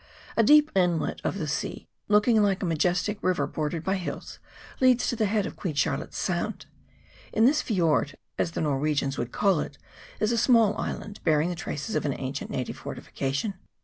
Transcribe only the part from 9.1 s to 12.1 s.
would call it, is a small island, bearing the traces of